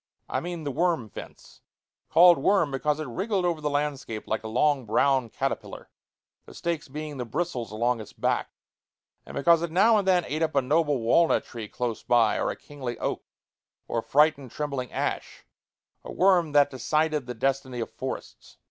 I 0.27 0.39
mean 0.39 0.63
the 0.63 0.71
worm 0.71 1.09
fence 1.09 1.61
called 2.09 2.39
worm 2.39 2.71
because 2.71 2.99
it 2.99 3.05
wriggled 3.05 3.45
over 3.45 3.61
the 3.61 3.69
landscape 3.69 4.25
like 4.27 4.43
a 4.43 4.47
long 4.47 4.83
brown 4.83 5.29
caterpillar, 5.29 5.91
the 6.47 6.55
stakes 6.55 6.87
being 6.87 7.17
the 7.17 7.23
bristles 7.25 7.71
along 7.71 8.01
its 8.01 8.11
back, 8.11 8.49
and 9.27 9.35
because 9.35 9.61
it 9.61 9.69
now 9.69 9.97
and 9.99 10.07
then 10.07 10.25
ate 10.25 10.41
up 10.41 10.55
a 10.55 10.61
noble 10.63 11.01
walnut 11.03 11.43
tree 11.45 11.67
close 11.67 12.01
by, 12.01 12.39
or 12.39 12.49
a 12.49 12.55
kingly 12.55 12.97
oak, 12.97 13.21
or 13.87 14.01
frightened, 14.01 14.49
trembling 14.49 14.91
ash 14.91 15.45
a 16.03 16.11
worm 16.11 16.51
that 16.53 16.71
decided 16.71 17.27
the 17.27 17.35
destiny 17.35 17.79
of 17.79 17.91
forests. 17.91 18.57